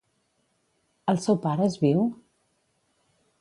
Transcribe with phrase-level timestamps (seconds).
[1.13, 2.03] El seu pare és viu?